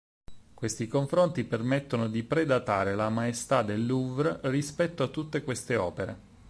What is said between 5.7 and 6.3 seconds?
opere.